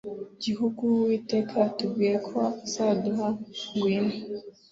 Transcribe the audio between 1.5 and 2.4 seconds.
yatubwiye ko